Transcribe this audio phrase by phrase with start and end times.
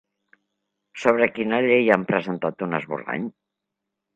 [1.01, 3.29] Sobre quina llei han presentat un esborrany?